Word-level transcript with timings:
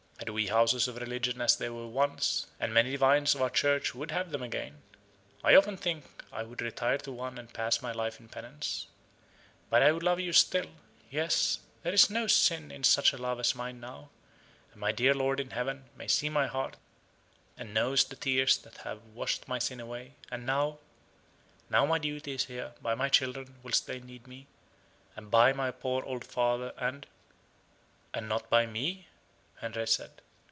Had 0.21 0.29
we 0.35 0.47
houses 0.49 0.87
of 0.87 0.97
religion 0.97 1.41
as 1.41 1.57
there 1.57 1.73
were 1.73 1.87
once, 1.87 2.45
and 2.59 2.71
many 2.71 2.91
divines 2.91 3.33
of 3.33 3.41
our 3.41 3.49
Church 3.49 3.95
would 3.95 4.11
have 4.11 4.29
them 4.29 4.43
again, 4.43 4.83
I 5.43 5.55
often 5.55 5.77
think 5.77 6.05
I 6.31 6.43
would 6.43 6.61
retire 6.61 6.99
to 6.99 7.11
one 7.11 7.39
and 7.39 7.51
pass 7.51 7.81
my 7.81 7.91
life 7.91 8.19
in 8.19 8.29
penance. 8.29 8.85
But 9.71 9.81
I 9.81 9.91
would 9.91 10.03
love 10.03 10.19
you 10.19 10.31
still 10.31 10.67
yes, 11.09 11.57
there 11.81 11.91
is 11.91 12.11
no 12.11 12.27
sin 12.27 12.69
in 12.69 12.83
such 12.83 13.13
a 13.13 13.17
love 13.17 13.39
as 13.39 13.55
mine 13.55 13.79
now; 13.79 14.09
and 14.71 14.79
my 14.79 14.91
dear 14.91 15.15
lord 15.15 15.39
in 15.39 15.49
heaven 15.49 15.85
may 15.97 16.07
see 16.07 16.29
my 16.29 16.45
heart; 16.45 16.75
and 17.57 17.73
knows 17.73 18.03
the 18.05 18.15
tears 18.15 18.57
that 18.59 18.77
have 18.77 19.01
washed 19.15 19.47
my 19.47 19.57
sin 19.57 19.79
away 19.79 20.13
and 20.31 20.45
now 20.45 20.77
now 21.67 21.83
my 21.83 21.97
duty 21.97 22.33
is 22.33 22.45
here, 22.45 22.73
by 22.79 22.93
my 22.93 23.09
children 23.09 23.55
whilst 23.63 23.87
they 23.87 23.99
need 23.99 24.27
me, 24.27 24.45
and 25.15 25.31
by 25.31 25.51
my 25.51 25.71
poor 25.71 26.05
old 26.05 26.23
father, 26.23 26.73
and" 26.77 27.07
"And 28.13 28.29
not 28.29 28.51
by 28.51 28.67
me?" 28.67 29.07
Henry 29.61 29.85
said. 29.87 30.23